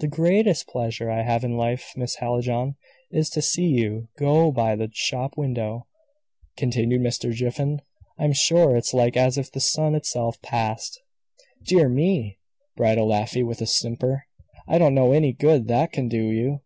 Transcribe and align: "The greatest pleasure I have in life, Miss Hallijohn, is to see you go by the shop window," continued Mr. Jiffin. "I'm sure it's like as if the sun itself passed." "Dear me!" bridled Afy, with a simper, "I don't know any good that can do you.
"The 0.00 0.08
greatest 0.08 0.66
pleasure 0.66 1.08
I 1.08 1.22
have 1.22 1.44
in 1.44 1.56
life, 1.56 1.92
Miss 1.94 2.16
Hallijohn, 2.16 2.74
is 3.12 3.30
to 3.30 3.40
see 3.40 3.66
you 3.68 4.08
go 4.18 4.50
by 4.50 4.74
the 4.74 4.90
shop 4.92 5.36
window," 5.38 5.86
continued 6.56 7.02
Mr. 7.02 7.32
Jiffin. 7.32 7.80
"I'm 8.18 8.32
sure 8.32 8.76
it's 8.76 8.92
like 8.92 9.16
as 9.16 9.38
if 9.38 9.52
the 9.52 9.60
sun 9.60 9.94
itself 9.94 10.42
passed." 10.42 11.00
"Dear 11.62 11.88
me!" 11.88 12.40
bridled 12.74 13.12
Afy, 13.12 13.44
with 13.44 13.60
a 13.60 13.66
simper, 13.66 14.26
"I 14.66 14.76
don't 14.78 14.92
know 14.92 15.12
any 15.12 15.32
good 15.32 15.68
that 15.68 15.92
can 15.92 16.08
do 16.08 16.30
you. 16.32 16.62